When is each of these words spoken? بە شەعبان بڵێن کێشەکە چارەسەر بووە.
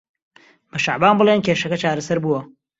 بە 0.69 0.77
شەعبان 0.85 1.15
بڵێن 1.19 1.39
کێشەکە 1.45 1.77
چارەسەر 1.83 2.17
بووە. 2.23 2.39